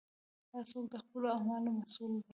هر 0.51 0.63
څوک 0.71 0.85
د 0.93 0.95
خپلو 1.03 1.27
اعمالو 1.35 1.71
مسوول 1.79 2.11
دی. 2.23 2.29